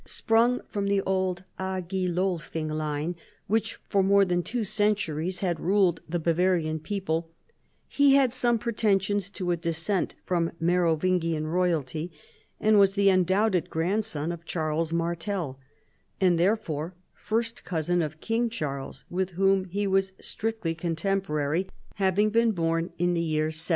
[0.03, 3.15] Sprung from the old Agilolfing line,
[3.45, 7.25] which for more than two cen turies had ruled the Bavarian peo])le,
[7.87, 12.11] he had some pretensions to a descent from Merovingian royalty,
[12.59, 15.59] and was the undoubted grandson of Charles Martel,
[16.19, 22.53] and therefore first cousin of King Charles, with whom he was strictly contemporary, having been
[22.53, 23.69] born in the year 742.